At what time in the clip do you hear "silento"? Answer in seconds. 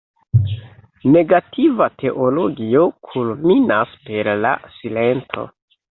4.79-5.51